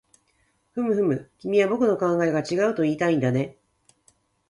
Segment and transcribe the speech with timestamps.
[0.71, 3.59] ふむふむ、君は僕の考えが違うといいたいんだね